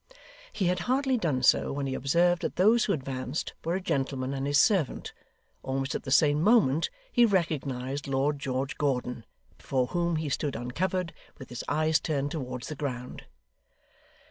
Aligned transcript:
He 0.51 0.65
had 0.65 0.79
hardly 0.89 1.15
done 1.15 1.43
so, 1.43 1.71
when 1.71 1.85
he 1.85 1.93
observed 1.93 2.41
that 2.41 2.55
those 2.55 2.85
who 2.85 2.93
advanced 2.93 3.53
were 3.63 3.75
a 3.75 3.79
gentleman 3.81 4.33
and 4.33 4.47
his 4.47 4.59
servant; 4.59 5.13
almost 5.61 5.93
at 5.93 6.05
the 6.05 6.09
same 6.09 6.41
moment 6.41 6.89
he 7.11 7.23
recognised 7.23 8.07
Lord 8.07 8.39
George 8.39 8.79
Gordon, 8.79 9.25
before 9.59 9.85
whom 9.85 10.15
he 10.15 10.27
stood 10.29 10.55
uncovered, 10.55 11.13
with 11.37 11.49
his 11.49 11.63
eyes 11.67 11.99
turned 11.99 12.31
towards 12.31 12.67
the 12.69 12.75
ground. 12.75 13.25